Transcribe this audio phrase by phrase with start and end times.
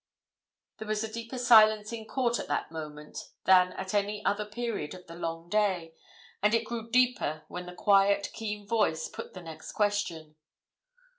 [0.79, 4.95] There was a deeper silence in court at that moment than at any other period
[4.95, 5.93] of the long day,
[6.41, 10.37] and it grew still deeper when the quiet, keen voice put the next question.